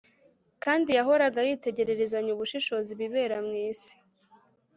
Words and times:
kandi 0.63 0.89
yahoraga 0.97 1.39
yitegerezanya 1.47 2.29
ubushishozi 2.33 2.89
ibibera 2.95 3.37
mw’isi 3.45 3.93